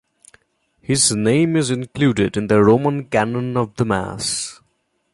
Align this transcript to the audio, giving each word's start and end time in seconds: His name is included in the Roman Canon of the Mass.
His 0.81 1.11
name 1.11 1.55
is 1.55 1.69
included 1.69 2.35
in 2.35 2.47
the 2.47 2.63
Roman 2.63 3.05
Canon 3.05 3.55
of 3.55 3.75
the 3.75 3.85
Mass. 3.85 4.59